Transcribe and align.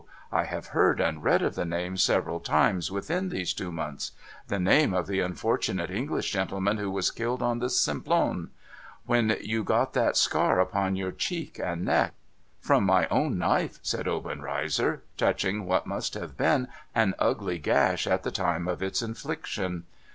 I 0.31 0.45
have 0.45 0.69
heard 0.73 0.99
and 0.99 1.23
read 1.23 1.43
of 1.43 1.53
the 1.53 1.63
name, 1.63 1.95
several 1.95 2.39
times 2.39 2.91
within 2.91 3.29
these 3.29 3.53
two 3.53 3.71
months. 3.71 4.13
The 4.47 4.57
name 4.57 4.95
of 4.95 5.05
the 5.05 5.19
unfortunate 5.19 5.91
English 5.91 6.31
gentleman 6.31 6.77
who 6.79 6.89
was 6.89 7.11
killed 7.11 7.43
on 7.43 7.59
the 7.59 7.69
Simplon. 7.69 8.49
When 9.05 9.37
you 9.41 9.63
got 9.63 9.93
that 9.93 10.17
scar 10.17 10.59
upon 10.59 10.95
your 10.95 11.11
cheek 11.11 11.59
and 11.63 11.85
neck.' 11.85 12.15
'—From 12.59 12.83
my 12.83 13.07
own 13.09 13.37
knife,' 13.37 13.77
said 13.83 14.07
Obenreizer, 14.07 15.03
touching 15.17 15.67
what 15.67 15.85
must 15.85 16.15
have 16.15 16.35
been 16.35 16.67
an 16.95 17.13
ugly 17.19 17.59
gash 17.59 18.07
at 18.07 18.23
the 18.23 18.31
time 18.31 18.67
of 18.67 18.81
its 18.81 19.03
infliction. 19.03 19.83